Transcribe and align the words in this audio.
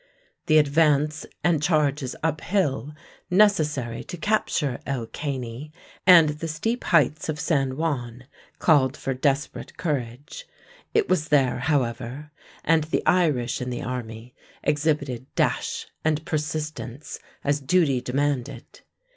The 0.47 0.57
advance 0.57 1.27
and 1.43 1.61
charges 1.61 2.15
uphill 2.23 2.95
necessary 3.29 4.03
to 4.05 4.17
capture 4.17 4.79
El 4.87 5.05
Caney 5.05 5.71
and 6.07 6.29
the 6.29 6.47
steep 6.47 6.85
heights 6.85 7.29
of 7.29 7.39
San 7.39 7.77
Juan 7.77 8.23
called 8.57 8.97
for 8.97 9.13
desperate 9.13 9.77
courage. 9.77 10.47
It 10.95 11.07
was 11.07 11.27
there, 11.27 11.59
however, 11.59 12.31
and 12.63 12.85
the 12.85 13.05
Irish 13.05 13.61
in 13.61 13.69
the 13.69 13.83
army 13.83 14.33
exhibited 14.63 15.27
dash 15.35 15.85
and 16.03 16.25
persistence, 16.25 17.19
as 17.43 17.59
duty 17.59 18.01
demanded. 18.01 18.81